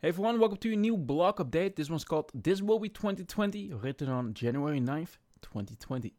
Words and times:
Hey 0.00 0.10
everyone, 0.10 0.38
welcome 0.38 0.58
to 0.58 0.72
a 0.72 0.76
new 0.76 0.96
blog 0.96 1.38
update. 1.38 1.74
This 1.74 1.90
one's 1.90 2.04
called 2.04 2.30
This 2.32 2.62
Will 2.62 2.78
Be 2.78 2.88
2020, 2.88 3.72
written 3.72 4.08
on 4.08 4.32
January 4.32 4.78
9th, 4.78 5.16
2020. 5.42 6.14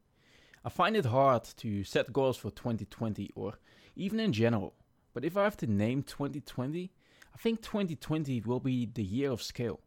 I 0.66 0.70
find 0.70 0.98
it 0.98 1.06
hard 1.06 1.46
to 1.56 1.86
set 1.86 2.12
goals 2.12 2.36
for 2.36 2.52
2020 2.52 3.32
or 3.36 3.54
even 3.96 4.20
in 4.20 4.34
general, 4.34 4.74
but 5.14 5.24
if 5.24 5.38
I 5.38 5.46
have 5.46 5.56
to 5.58 5.68
name 5.68 6.04
2020, 6.04 6.92
I 7.34 7.38
think 7.38 7.62
2020 7.62 8.42
will 8.42 8.60
be 8.60 8.86
the 8.86 9.02
year 9.02 9.32
of 9.32 9.42
scale. 9.42 9.80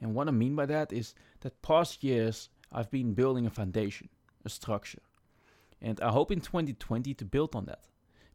And 0.00 0.14
what 0.14 0.28
I 0.28 0.30
mean 0.30 0.56
by 0.56 0.64
that 0.64 0.90
is 0.90 1.14
that 1.40 1.60
past 1.60 2.02
years 2.02 2.48
I've 2.72 2.90
been 2.90 3.12
building 3.12 3.44
a 3.44 3.50
foundation, 3.50 4.08
a 4.46 4.48
structure. 4.48 5.02
And 5.82 6.00
I 6.00 6.08
hope 6.08 6.30
in 6.30 6.40
2020 6.40 7.12
to 7.12 7.24
build 7.26 7.54
on 7.54 7.66
that, 7.66 7.88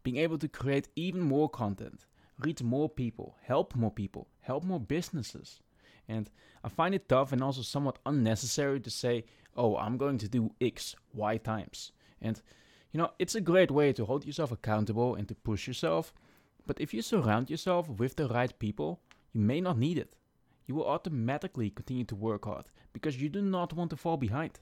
being 0.04 0.18
able 0.18 0.38
to 0.38 0.48
create 0.48 0.88
even 0.96 1.22
more 1.22 1.50
content 1.50 2.06
reach 2.40 2.64
more 2.64 2.90
people, 2.90 3.36
help 3.42 3.76
more 3.76 3.92
people, 3.92 4.28
help 4.42 4.64
more 4.64 4.80
businesses. 4.80 5.60
And 6.08 6.30
I 6.64 6.70
find 6.70 6.96
it 6.96 7.08
tough 7.08 7.32
and 7.32 7.44
also 7.44 7.62
somewhat 7.62 8.00
unnecessary 8.06 8.80
to 8.80 8.90
say, 8.90 9.26
oh, 9.56 9.78
I'm 9.78 9.98
going 9.98 10.18
to 10.20 10.28
do 10.28 10.52
X, 10.60 10.96
Y 11.14 11.38
times. 11.38 11.92
And, 12.22 12.42
you 12.92 12.98
know, 12.98 13.12
it's 13.20 13.36
a 13.36 13.42
great 13.42 13.72
way 13.72 13.94
to 13.94 14.06
hold 14.06 14.26
yourself 14.26 14.52
accountable 14.52 15.16
and 15.16 15.28
to 15.28 15.36
push 15.36 15.68
yourself. 15.68 16.14
But 16.66 16.82
if 16.82 16.94
you 16.94 17.02
surround 17.02 17.50
yourself 17.50 17.90
with 17.90 18.16
the 18.16 18.28
right 18.28 18.58
people, 18.58 19.00
you 19.34 19.42
may 19.42 19.62
not 19.62 19.78
need 19.78 19.98
it. 19.98 20.16
You 20.66 20.76
will 20.76 20.88
automatically 20.88 21.70
continue 21.70 22.06
to 22.06 22.16
work 22.16 22.46
hard 22.46 22.66
because 22.94 23.22
you 23.22 23.30
do 23.30 23.42
not 23.42 23.74
want 23.74 23.90
to 23.92 23.98
fall 23.98 24.18
behind. 24.18 24.60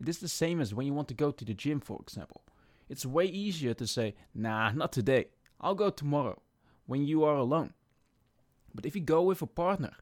It 0.00 0.08
is 0.08 0.18
the 0.18 0.28
same 0.28 0.60
as 0.60 0.74
when 0.74 0.86
you 0.86 0.94
want 0.94 1.08
to 1.08 1.14
go 1.14 1.30
to 1.30 1.44
the 1.44 1.54
gym, 1.54 1.80
for 1.80 1.98
example. 2.00 2.42
It's 2.88 3.06
way 3.06 3.26
easier 3.26 3.74
to 3.74 3.86
say, 3.86 4.14
nah, 4.34 4.72
not 4.72 4.92
today. 4.92 5.26
I'll 5.60 5.74
go 5.74 5.90
tomorrow 5.90 6.40
when 6.90 7.06
you 7.06 7.22
are 7.22 7.36
alone. 7.36 7.72
But 8.74 8.84
if 8.84 8.96
you 8.96 9.00
go 9.00 9.22
with 9.22 9.40
a 9.42 9.46
partner, 9.46 9.92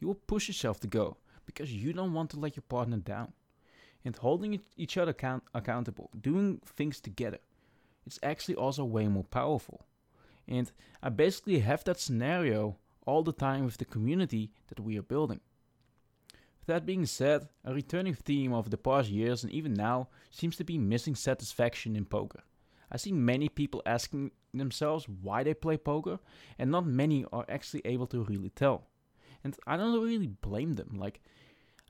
you 0.00 0.08
will 0.08 0.26
push 0.26 0.48
yourself 0.48 0.80
to 0.80 0.88
go 0.88 1.16
because 1.46 1.72
you 1.72 1.92
don't 1.92 2.14
want 2.14 2.30
to 2.30 2.40
let 2.40 2.56
your 2.56 2.64
partner 2.68 2.96
down. 2.96 3.32
And 4.04 4.16
holding 4.16 4.60
each 4.76 4.96
other 4.96 5.12
account- 5.12 5.44
accountable, 5.54 6.10
doing 6.20 6.60
things 6.66 7.00
together, 7.00 7.38
it's 8.04 8.18
actually 8.24 8.56
also 8.56 8.84
way 8.84 9.06
more 9.06 9.22
powerful. 9.22 9.86
And 10.48 10.72
I 11.00 11.10
basically 11.10 11.60
have 11.60 11.84
that 11.84 12.00
scenario 12.00 12.76
all 13.06 13.22
the 13.22 13.38
time 13.48 13.64
with 13.64 13.76
the 13.76 13.84
community 13.84 14.50
that 14.66 14.80
we 14.80 14.98
are 14.98 15.08
building. 15.14 15.40
With 16.58 16.66
that 16.66 16.84
being 16.84 17.06
said, 17.06 17.48
a 17.64 17.72
returning 17.72 18.14
theme 18.14 18.52
of 18.52 18.70
the 18.70 18.76
past 18.88 19.08
years 19.08 19.44
and 19.44 19.52
even 19.52 19.74
now 19.74 20.08
seems 20.32 20.56
to 20.56 20.64
be 20.64 20.76
missing 20.76 21.14
satisfaction 21.14 21.94
in 21.94 22.04
poker. 22.04 22.42
I 22.90 22.96
see 22.96 23.12
many 23.12 23.48
people 23.48 23.80
asking 23.86 24.32
themselves 24.58 25.08
why 25.08 25.42
they 25.42 25.54
play 25.54 25.76
poker, 25.76 26.18
and 26.58 26.70
not 26.70 26.86
many 26.86 27.24
are 27.32 27.46
actually 27.48 27.82
able 27.84 28.06
to 28.08 28.24
really 28.24 28.50
tell. 28.50 28.84
And 29.44 29.56
I 29.66 29.76
don't 29.76 30.02
really 30.02 30.28
blame 30.28 30.74
them. 30.74 30.96
Like, 30.96 31.20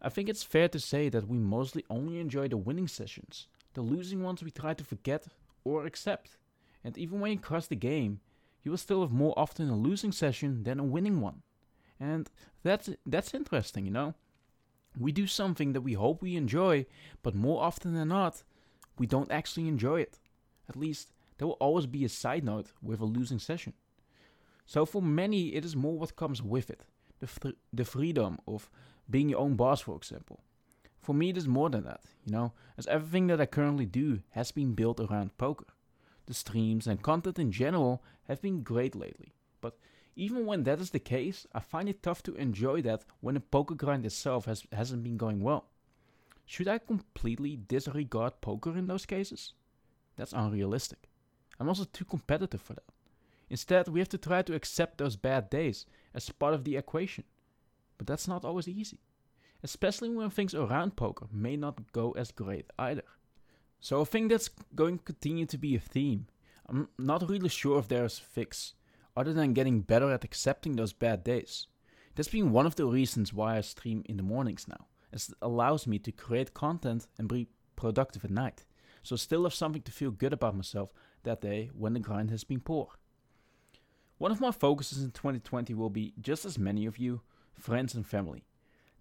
I 0.00 0.08
think 0.08 0.28
it's 0.28 0.42
fair 0.42 0.68
to 0.68 0.80
say 0.80 1.08
that 1.08 1.28
we 1.28 1.38
mostly 1.38 1.84
only 1.90 2.18
enjoy 2.18 2.48
the 2.48 2.56
winning 2.56 2.88
sessions. 2.88 3.46
The 3.74 3.82
losing 3.82 4.22
ones 4.22 4.42
we 4.42 4.50
try 4.50 4.74
to 4.74 4.84
forget 4.84 5.26
or 5.64 5.86
accept. 5.86 6.36
And 6.84 6.96
even 6.98 7.20
when 7.20 7.32
you 7.32 7.38
cross 7.38 7.66
the 7.66 7.76
game, 7.76 8.20
you 8.62 8.70
will 8.70 8.78
still 8.78 9.02
have 9.02 9.12
more 9.12 9.34
often 9.36 9.68
a 9.68 9.76
losing 9.76 10.12
session 10.12 10.64
than 10.64 10.80
a 10.80 10.84
winning 10.84 11.20
one. 11.20 11.42
And 12.00 12.28
that's 12.62 12.90
that's 13.06 13.34
interesting, 13.34 13.84
you 13.84 13.92
know. 13.92 14.14
We 14.98 15.12
do 15.12 15.26
something 15.26 15.72
that 15.72 15.80
we 15.80 15.94
hope 15.94 16.20
we 16.20 16.36
enjoy, 16.36 16.86
but 17.22 17.34
more 17.34 17.62
often 17.62 17.94
than 17.94 18.08
not, 18.08 18.42
we 18.98 19.06
don't 19.06 19.30
actually 19.30 19.68
enjoy 19.68 20.00
it. 20.00 20.18
At 20.68 20.76
least, 20.76 21.12
there 21.42 21.48
will 21.48 21.54
always 21.54 21.86
be 21.86 22.04
a 22.04 22.08
side 22.08 22.44
note 22.44 22.68
with 22.80 23.00
a 23.00 23.04
losing 23.04 23.40
session. 23.40 23.72
So 24.64 24.86
for 24.86 25.02
many, 25.02 25.56
it 25.56 25.64
is 25.64 25.74
more 25.74 25.98
what 25.98 26.14
comes 26.14 26.40
with 26.40 26.70
it 26.70 26.84
the, 27.18 27.26
fr- 27.26 27.58
the 27.72 27.84
freedom 27.84 28.38
of 28.46 28.70
being 29.10 29.28
your 29.28 29.40
own 29.40 29.56
boss, 29.56 29.80
for 29.80 29.96
example. 29.96 30.38
For 31.00 31.16
me, 31.16 31.30
it 31.30 31.36
is 31.36 31.48
more 31.48 31.68
than 31.68 31.82
that, 31.82 32.02
you 32.24 32.30
know, 32.30 32.52
as 32.78 32.86
everything 32.86 33.26
that 33.26 33.40
I 33.40 33.46
currently 33.46 33.86
do 33.86 34.20
has 34.30 34.52
been 34.52 34.74
built 34.74 35.00
around 35.00 35.36
poker. 35.36 35.66
The 36.26 36.34
streams 36.34 36.86
and 36.86 37.02
content 37.02 37.40
in 37.40 37.50
general 37.50 38.04
have 38.28 38.40
been 38.40 38.62
great 38.62 38.94
lately, 38.94 39.34
but 39.60 39.76
even 40.14 40.46
when 40.46 40.62
that 40.62 40.80
is 40.80 40.90
the 40.90 41.00
case, 41.00 41.44
I 41.52 41.58
find 41.58 41.88
it 41.88 42.04
tough 42.04 42.22
to 42.22 42.36
enjoy 42.36 42.82
that 42.82 43.04
when 43.20 43.34
the 43.34 43.40
poker 43.40 43.74
grind 43.74 44.06
itself 44.06 44.44
has, 44.44 44.62
hasn't 44.70 45.02
been 45.02 45.16
going 45.16 45.40
well. 45.40 45.64
Should 46.46 46.68
I 46.68 46.78
completely 46.78 47.56
disregard 47.56 48.40
poker 48.40 48.78
in 48.78 48.86
those 48.86 49.06
cases? 49.06 49.54
That's 50.14 50.32
unrealistic. 50.32 51.08
I'm 51.58 51.68
also 51.68 51.84
too 51.84 52.04
competitive 52.04 52.60
for 52.60 52.74
that. 52.74 52.84
Instead, 53.50 53.88
we 53.88 54.00
have 54.00 54.08
to 54.08 54.18
try 54.18 54.42
to 54.42 54.54
accept 54.54 54.98
those 54.98 55.16
bad 55.16 55.50
days 55.50 55.86
as 56.14 56.28
part 56.30 56.54
of 56.54 56.64
the 56.64 56.76
equation. 56.76 57.24
But 57.98 58.06
that's 58.06 58.26
not 58.26 58.44
always 58.44 58.66
easy, 58.66 59.00
especially 59.62 60.08
when 60.08 60.30
things 60.30 60.54
around 60.54 60.96
poker 60.96 61.26
may 61.30 61.56
not 61.56 61.92
go 61.92 62.12
as 62.12 62.32
great 62.32 62.66
either. 62.78 63.04
So 63.80 64.00
I 64.00 64.04
think 64.04 64.30
that's 64.30 64.48
going 64.74 64.98
to 64.98 65.04
continue 65.04 65.46
to 65.46 65.58
be 65.58 65.76
a 65.76 65.80
theme. 65.80 66.26
I'm 66.68 66.88
not 66.98 67.28
really 67.28 67.48
sure 67.48 67.78
if 67.78 67.88
there's 67.88 68.18
a 68.18 68.22
fix, 68.22 68.74
other 69.16 69.32
than 69.32 69.52
getting 69.52 69.80
better 69.80 70.10
at 70.10 70.24
accepting 70.24 70.76
those 70.76 70.92
bad 70.92 71.22
days. 71.22 71.66
That's 72.14 72.28
been 72.28 72.52
one 72.52 72.66
of 72.66 72.76
the 72.76 72.86
reasons 72.86 73.32
why 73.32 73.58
I 73.58 73.60
stream 73.60 74.02
in 74.06 74.16
the 74.16 74.22
mornings 74.22 74.66
now, 74.66 74.86
as 75.12 75.28
it 75.28 75.34
allows 75.42 75.86
me 75.86 75.98
to 76.00 76.12
create 76.12 76.54
content 76.54 77.06
and 77.18 77.28
be 77.28 77.48
productive 77.76 78.24
at 78.24 78.30
night 78.30 78.64
so 79.02 79.16
still 79.16 79.44
have 79.44 79.54
something 79.54 79.82
to 79.82 79.92
feel 79.92 80.10
good 80.10 80.32
about 80.32 80.56
myself 80.56 80.92
that 81.24 81.40
day 81.40 81.70
when 81.74 81.92
the 81.94 82.00
grind 82.00 82.30
has 82.30 82.44
been 82.44 82.60
poor. 82.60 82.88
One 84.18 84.30
of 84.30 84.40
my 84.40 84.52
focuses 84.52 85.02
in 85.02 85.10
2020 85.10 85.74
will 85.74 85.90
be 85.90 86.14
just 86.20 86.44
as 86.44 86.58
many 86.58 86.86
of 86.86 86.98
you, 86.98 87.22
friends 87.54 87.94
and 87.94 88.06
family. 88.06 88.44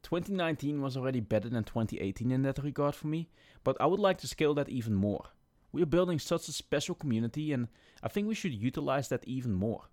2019 0.03 0.81
was 0.81 0.97
already 0.97 1.19
better 1.19 1.47
than 1.47 1.63
2018 1.63 2.31
in 2.31 2.41
that 2.41 2.63
regard 2.63 2.95
for 2.95 3.07
me, 3.07 3.29
but 3.63 3.77
I 3.79 3.85
would 3.85 3.99
like 3.99 4.17
to 4.19 4.27
scale 4.27 4.55
that 4.55 4.69
even 4.69 4.95
more. 4.95 5.25
We 5.71 5.83
are 5.83 5.87
building 5.87 6.19
such 6.19 6.47
a 6.47 6.51
special 6.51 6.95
community 6.95 7.53
and 7.53 7.67
I 8.01 8.07
think 8.07 8.27
we 8.27 8.35
should 8.35 8.53
utilize 8.53 9.09
that 9.09 9.23
even 9.27 9.53
more. 9.53 9.83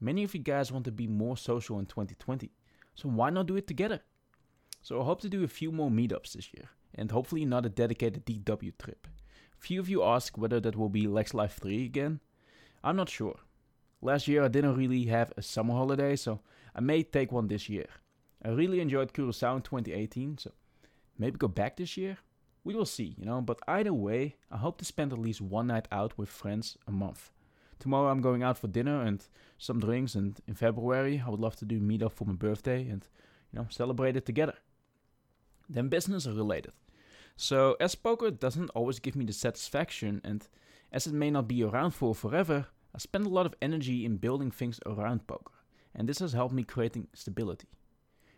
Many 0.00 0.22
of 0.22 0.34
you 0.34 0.40
guys 0.40 0.70
want 0.70 0.84
to 0.84 0.92
be 0.92 1.08
more 1.08 1.36
social 1.36 1.78
in 1.80 1.86
2020, 1.86 2.52
so 2.94 3.08
why 3.08 3.30
not 3.30 3.46
do 3.46 3.56
it 3.56 3.66
together? 3.66 4.00
So 4.80 5.00
I 5.00 5.04
hope 5.04 5.20
to 5.22 5.28
do 5.28 5.42
a 5.42 5.48
few 5.48 5.72
more 5.72 5.90
meetups 5.90 6.34
this 6.34 6.54
year, 6.54 6.70
and 6.94 7.10
hopefully 7.10 7.44
not 7.44 7.66
a 7.66 7.68
dedicated 7.68 8.24
DW 8.24 8.78
trip. 8.78 9.08
Few 9.58 9.80
of 9.80 9.88
you 9.88 10.02
ask 10.02 10.38
whether 10.38 10.60
that 10.60 10.76
will 10.76 10.88
be 10.88 11.06
Lex 11.06 11.34
Life 11.34 11.58
3 11.60 11.84
again. 11.84 12.20
I'm 12.82 12.96
not 12.96 13.08
sure. 13.08 13.40
Last 14.00 14.28
year 14.28 14.44
I 14.44 14.48
didn't 14.48 14.76
really 14.76 15.04
have 15.06 15.32
a 15.36 15.42
summer 15.42 15.74
holiday, 15.74 16.14
so 16.16 16.40
I 16.74 16.80
may 16.80 17.02
take 17.02 17.32
one 17.32 17.48
this 17.48 17.68
year. 17.68 17.86
I 18.44 18.50
really 18.50 18.80
enjoyed 18.80 19.12
Curacao 19.12 19.56
in 19.56 19.62
2018, 19.62 20.38
so 20.38 20.52
maybe 21.18 21.36
go 21.36 21.48
back 21.48 21.76
this 21.76 21.96
year? 21.96 22.18
We 22.62 22.74
will 22.74 22.86
see, 22.86 23.16
you 23.18 23.24
know, 23.24 23.40
but 23.40 23.58
either 23.66 23.92
way, 23.92 24.36
I 24.50 24.58
hope 24.58 24.78
to 24.78 24.84
spend 24.84 25.12
at 25.12 25.18
least 25.18 25.40
one 25.40 25.66
night 25.66 25.88
out 25.90 26.16
with 26.16 26.28
friends 26.28 26.76
a 26.86 26.92
month. 26.92 27.32
Tomorrow 27.80 28.10
I'm 28.10 28.20
going 28.20 28.42
out 28.42 28.58
for 28.58 28.68
dinner 28.68 29.02
and 29.02 29.24
some 29.58 29.80
drinks, 29.80 30.14
and 30.14 30.40
in 30.46 30.54
February 30.54 31.22
I 31.24 31.30
would 31.30 31.40
love 31.40 31.56
to 31.56 31.64
do 31.64 31.80
meetup 31.80 32.12
for 32.12 32.24
my 32.24 32.34
birthday 32.34 32.88
and, 32.88 33.06
you 33.52 33.58
know, 33.58 33.66
celebrate 33.70 34.16
it 34.16 34.26
together. 34.26 34.54
Then 35.68 35.88
business 35.88 36.26
related. 36.26 36.72
So, 37.40 37.76
as 37.78 37.94
poker 37.94 38.32
doesn't 38.32 38.70
always 38.70 38.98
give 38.98 39.14
me 39.14 39.24
the 39.24 39.32
satisfaction, 39.32 40.20
and 40.24 40.44
as 40.90 41.06
it 41.06 41.14
may 41.14 41.30
not 41.30 41.46
be 41.46 41.62
around 41.62 41.92
for 41.92 42.12
forever, 42.12 42.66
I 42.92 42.98
spend 42.98 43.26
a 43.26 43.28
lot 43.28 43.46
of 43.46 43.54
energy 43.62 44.04
in 44.04 44.16
building 44.16 44.50
things 44.50 44.80
around 44.84 45.28
poker, 45.28 45.54
and 45.94 46.08
this 46.08 46.18
has 46.18 46.32
helped 46.32 46.52
me 46.52 46.64
creating 46.64 47.06
stability. 47.14 47.68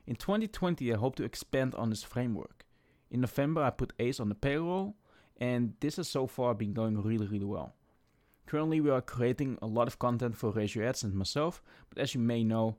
In 0.07 0.17
2020, 0.17 0.93
I 0.93 0.99
hope 0.99 1.17
to 1.17 1.25
expand 1.25 1.75
on 1.77 1.89
this 1.89 2.03
framework. 2.03 2.67
In 3.11 3.23
November, 3.23 3.63
I 3.63 3.71
put 3.71 3.95
Ace 3.99 4.21
on 4.21 4.29
the 4.29 4.35
payroll, 4.35 4.97
and 5.39 5.73
this 5.81 5.97
has 5.97 6.07
so 6.07 6.27
far 6.27 6.53
been 6.53 6.75
going 6.75 7.03
really, 7.03 7.27
really 7.27 7.47
well. 7.47 7.75
Currently, 8.45 8.83
we 8.83 8.91
are 8.91 9.01
creating 9.01 9.57
a 9.63 9.67
lot 9.67 9.89
of 9.89 9.99
content 9.99 10.37
for 10.37 10.51
Raise 10.51 10.77
Ads 10.77 11.05
and 11.05 11.15
myself, 11.15 11.63
but 11.89 11.99
as 11.99 12.15
you 12.15 12.21
may 12.21 12.45
know, 12.45 12.77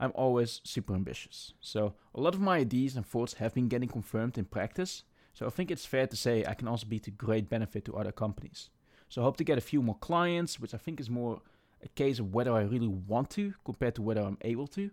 I'm 0.00 0.10
always 0.16 0.62
super 0.64 0.96
ambitious. 0.96 1.54
So, 1.60 1.94
a 2.12 2.20
lot 2.20 2.34
of 2.34 2.40
my 2.40 2.56
ideas 2.56 2.96
and 2.96 3.06
thoughts 3.06 3.34
have 3.34 3.54
been 3.54 3.68
getting 3.68 3.88
confirmed 3.88 4.36
in 4.36 4.46
practice, 4.46 5.04
so 5.40 5.46
I 5.46 5.48
think 5.48 5.70
it's 5.70 5.86
fair 5.86 6.06
to 6.06 6.16
say 6.16 6.44
I 6.46 6.52
can 6.52 6.68
also 6.68 6.86
be 6.86 6.98
to 6.98 7.10
great 7.10 7.48
benefit 7.48 7.86
to 7.86 7.96
other 7.96 8.12
companies. 8.12 8.68
So 9.08 9.22
I 9.22 9.24
hope 9.24 9.38
to 9.38 9.44
get 9.44 9.56
a 9.56 9.62
few 9.62 9.80
more 9.80 9.96
clients, 9.96 10.60
which 10.60 10.74
I 10.74 10.76
think 10.76 11.00
is 11.00 11.08
more 11.08 11.40
a 11.82 11.88
case 11.88 12.18
of 12.18 12.34
whether 12.34 12.52
I 12.52 12.60
really 12.60 12.88
want 12.88 13.30
to 13.30 13.54
compared 13.64 13.94
to 13.94 14.02
whether 14.02 14.20
I'm 14.20 14.36
able 14.42 14.66
to. 14.66 14.90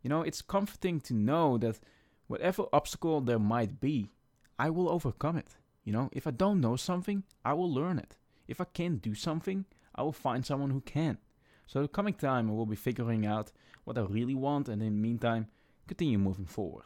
You 0.00 0.10
know, 0.10 0.22
it's 0.22 0.42
comforting 0.42 1.00
to 1.00 1.12
know 1.12 1.58
that 1.58 1.80
whatever 2.28 2.66
obstacle 2.72 3.20
there 3.20 3.40
might 3.40 3.80
be, 3.80 4.12
I 4.60 4.70
will 4.70 4.88
overcome 4.88 5.36
it. 5.36 5.56
You 5.82 5.92
know, 5.92 6.08
if 6.12 6.28
I 6.28 6.30
don't 6.30 6.60
know 6.60 6.76
something, 6.76 7.24
I 7.44 7.54
will 7.54 7.72
learn 7.74 7.98
it. 7.98 8.16
If 8.46 8.60
I 8.60 8.64
can't 8.64 9.02
do 9.02 9.16
something, 9.16 9.64
I 9.92 10.02
will 10.04 10.12
find 10.12 10.46
someone 10.46 10.70
who 10.70 10.82
can. 10.82 11.18
So 11.66 11.82
the 11.82 11.88
coming 11.88 12.14
time 12.14 12.48
I 12.48 12.52
will 12.52 12.64
be 12.64 12.76
figuring 12.76 13.26
out 13.26 13.50
what 13.82 13.98
I 13.98 14.02
really 14.02 14.36
want 14.36 14.68
and 14.68 14.80
in 14.80 14.94
the 14.94 15.00
meantime 15.00 15.48
continue 15.88 16.16
moving 16.16 16.46
forward. 16.46 16.84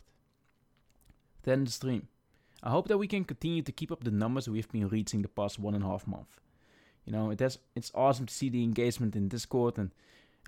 Then 1.43 1.65
the 1.65 1.71
stream. 1.71 2.09
I 2.63 2.71
hope 2.71 2.89
that 2.89 2.99
we 2.99 3.09
can 3.09 3.25
continue 3.25 3.63
to 3.63 3.73
keep 3.73 3.91
up 3.91 4.05
the 4.05 4.11
numbers 4.11 4.49
we've 4.49 4.71
been 4.71 4.89
reaching 4.89 5.23
the 5.23 5.29
past 5.29 5.59
one 5.59 5.75
and 5.75 5.83
a 5.83 5.89
half 5.89 6.07
month. 6.07 6.41
You 7.05 7.13
know, 7.13 7.31
it 7.31 7.41
has, 7.41 7.59
it's 7.75 7.91
awesome 7.95 8.27
to 8.27 8.35
see 8.35 8.49
the 8.49 8.63
engagement 8.63 9.17
in 9.17 9.29
Discord, 9.29 9.79
and 9.79 9.91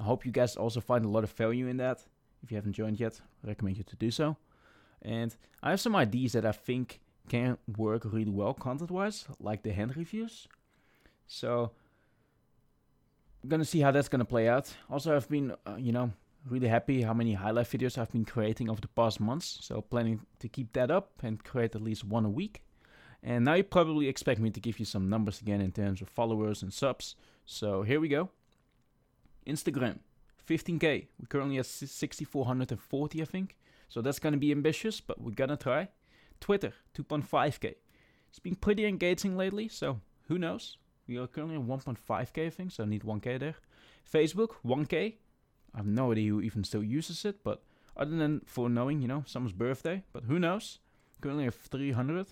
I 0.00 0.04
hope 0.04 0.24
you 0.24 0.30
guys 0.30 0.56
also 0.56 0.80
find 0.80 1.04
a 1.04 1.08
lot 1.08 1.24
of 1.24 1.32
value 1.32 1.66
in 1.66 1.78
that. 1.78 2.00
If 2.42 2.52
you 2.52 2.56
haven't 2.56 2.74
joined 2.74 3.00
yet, 3.00 3.20
I 3.42 3.48
recommend 3.48 3.78
you 3.78 3.84
to 3.84 3.96
do 3.96 4.10
so. 4.10 4.36
And 5.02 5.34
I 5.62 5.70
have 5.70 5.80
some 5.80 5.96
ideas 5.96 6.32
that 6.32 6.46
I 6.46 6.52
think 6.52 7.00
can 7.28 7.58
work 7.76 8.04
really 8.04 8.30
well 8.30 8.54
content 8.54 8.90
wise, 8.90 9.26
like 9.40 9.62
the 9.62 9.72
hand 9.72 9.96
reviews. 9.96 10.46
So 11.26 11.72
I'm 13.42 13.48
gonna 13.48 13.64
see 13.64 13.80
how 13.80 13.90
that's 13.90 14.08
gonna 14.08 14.24
play 14.24 14.48
out. 14.48 14.72
Also, 14.90 15.16
I've 15.16 15.28
been, 15.28 15.54
uh, 15.66 15.76
you 15.76 15.92
know, 15.92 16.12
really 16.48 16.68
happy 16.68 17.02
how 17.02 17.14
many 17.14 17.34
highlight 17.34 17.66
videos 17.66 17.98
I've 17.98 18.12
been 18.12 18.24
creating 18.24 18.68
over 18.70 18.80
the 18.80 18.88
past 18.88 19.20
months. 19.20 19.58
So 19.62 19.80
planning 19.80 20.20
to 20.40 20.48
keep 20.48 20.72
that 20.74 20.90
up 20.90 21.12
and 21.22 21.42
create 21.42 21.74
at 21.74 21.82
least 21.82 22.04
one 22.04 22.24
a 22.24 22.30
week. 22.30 22.62
And 23.22 23.44
now 23.44 23.54
you 23.54 23.64
probably 23.64 24.08
expect 24.08 24.40
me 24.40 24.50
to 24.50 24.60
give 24.60 24.78
you 24.78 24.84
some 24.84 25.08
numbers 25.08 25.40
again 25.40 25.60
in 25.60 25.72
terms 25.72 26.02
of 26.02 26.08
followers 26.08 26.62
and 26.62 26.72
subs. 26.72 27.16
So 27.46 27.82
here 27.82 27.98
we 28.00 28.08
go. 28.08 28.30
Instagram, 29.46 29.98
15k. 30.46 31.06
We're 31.18 31.26
currently 31.28 31.58
at 31.58 31.66
6,440, 31.66 33.22
I 33.22 33.24
think. 33.24 33.56
So 33.88 34.02
that's 34.02 34.18
gonna 34.18 34.36
be 34.36 34.50
ambitious, 34.50 35.00
but 35.00 35.20
we're 35.20 35.30
gonna 35.30 35.56
try. 35.56 35.88
Twitter, 36.40 36.74
2.5k. 36.94 37.74
It's 38.28 38.38
been 38.38 38.56
pretty 38.56 38.84
engaging 38.84 39.36
lately, 39.36 39.68
so 39.68 40.00
who 40.28 40.38
knows? 40.38 40.76
We 41.06 41.18
are 41.18 41.26
currently 41.26 41.56
at 41.56 41.62
1.5k, 41.62 42.46
I 42.46 42.50
think, 42.50 42.72
so 42.72 42.82
I 42.82 42.86
need 42.86 43.04
1k 43.04 43.38
there. 43.38 43.54
Facebook, 44.10 44.56
1k. 44.64 45.14
I 45.74 45.78
have 45.78 45.86
no 45.86 46.12
idea 46.12 46.30
who 46.30 46.40
even 46.40 46.64
still 46.64 46.82
uses 46.82 47.24
it, 47.24 47.42
but 47.42 47.62
other 47.96 48.16
than 48.16 48.42
for 48.46 48.68
knowing, 48.68 49.02
you 49.02 49.08
know, 49.08 49.24
someone's 49.26 49.52
birthday, 49.52 50.02
but 50.12 50.24
who 50.24 50.38
knows? 50.38 50.78
Currently 51.20 51.46
at 51.46 51.54
300. 51.54 52.26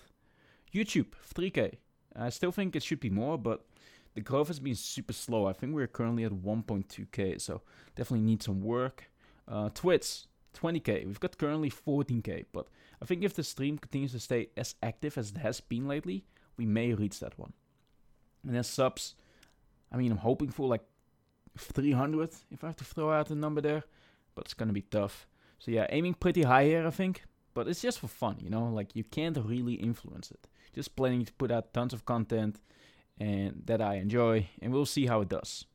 YouTube, 0.73 1.07
3k. 1.33 1.75
I 2.15 2.29
still 2.29 2.51
think 2.51 2.75
it 2.75 2.83
should 2.83 2.99
be 2.99 3.09
more, 3.09 3.37
but 3.37 3.65
the 4.13 4.21
growth 4.21 4.47
has 4.47 4.59
been 4.59 4.75
super 4.75 5.13
slow. 5.13 5.45
I 5.45 5.53
think 5.53 5.73
we're 5.73 5.87
currently 5.87 6.23
at 6.23 6.31
1.2k, 6.31 7.41
so 7.41 7.61
definitely 7.95 8.25
need 8.25 8.43
some 8.43 8.61
work. 8.61 9.11
Uh, 9.47 9.69
Twitch, 9.73 10.25
20k. 10.53 11.05
We've 11.05 11.19
got 11.19 11.37
currently 11.37 11.69
14k, 11.69 12.45
but 12.51 12.67
I 13.01 13.05
think 13.05 13.23
if 13.23 13.33
the 13.33 13.43
stream 13.43 13.77
continues 13.77 14.11
to 14.13 14.19
stay 14.19 14.49
as 14.55 14.75
active 14.81 15.17
as 15.17 15.31
it 15.31 15.37
has 15.37 15.59
been 15.59 15.87
lately, 15.87 16.25
we 16.57 16.65
may 16.65 16.93
reach 16.93 17.19
that 17.19 17.37
one. 17.37 17.53
And 18.45 18.55
then 18.55 18.63
subs, 18.63 19.15
I 19.91 19.97
mean, 19.97 20.11
I'm 20.11 20.17
hoping 20.17 20.49
for 20.49 20.67
like 20.67 20.83
300 21.57 22.29
if 22.51 22.63
I 22.63 22.67
have 22.67 22.75
to 22.77 22.83
throw 22.83 23.11
out 23.11 23.29
a 23.29 23.35
number 23.35 23.61
there, 23.61 23.83
but 24.35 24.45
it's 24.45 24.53
gonna 24.53 24.73
be 24.73 24.81
tough. 24.81 25.27
So 25.59 25.71
yeah, 25.71 25.87
aiming 25.89 26.15
pretty 26.15 26.43
high 26.43 26.65
here, 26.65 26.85
I 26.85 26.89
think, 26.89 27.23
but 27.53 27.67
it's 27.67 27.81
just 27.81 27.99
for 27.99 28.07
fun, 28.07 28.37
you 28.39 28.49
know. 28.49 28.65
Like 28.65 28.95
you 28.95 29.03
can't 29.03 29.37
really 29.37 29.75
influence 29.75 30.31
it. 30.31 30.47
Just 30.73 30.95
planning 30.95 31.25
to 31.25 31.33
put 31.33 31.51
out 31.51 31.73
tons 31.73 31.93
of 31.93 32.05
content 32.05 32.59
and 33.19 33.61
that 33.65 33.81
I 33.81 33.95
enjoy, 33.95 34.49
and 34.61 34.73
we'll 34.73 34.85
see 34.85 35.05
how 35.05 35.21
it 35.21 35.29
does. 35.29 35.65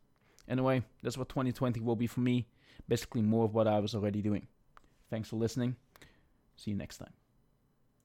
Anyway, 0.49 0.83
that's 1.03 1.19
what 1.19 1.29
2020 1.29 1.81
will 1.81 1.97
be 1.97 2.07
for 2.07 2.21
me. 2.21 2.49
Basically, 2.89 3.23
more 3.23 3.45
of 3.45 3.55
what 3.55 3.69
I 3.69 3.79
was 3.81 3.95
already 3.95 4.23
doing. 4.23 4.47
Thanks 5.11 5.29
for 5.29 5.37
listening. 5.37 5.77
See 6.57 6.71
you 6.73 6.77
next 6.77 6.99
time. 6.99 7.28